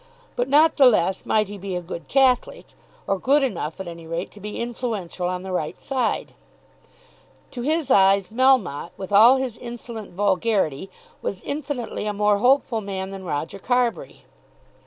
[0.35, 2.65] But, not the less might he be a good Catholic,
[3.05, 6.33] or good enough at any rate to be influential on the right side.
[7.51, 10.89] To his eyes Melmotte, with all his insolent vulgarity,
[11.21, 14.23] was infinitely a more hopeful man than Roger Carbury.